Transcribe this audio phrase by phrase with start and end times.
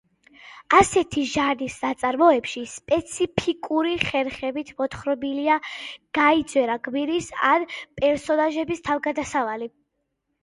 [0.75, 5.57] ასეთი ჟანრის ნაწარმოებში სპეციფიკური ხერხებით მოთხრობილია
[6.19, 7.67] გაიძვერა გმირის ან
[8.01, 9.69] პერსონაჟების თავგადასავალი.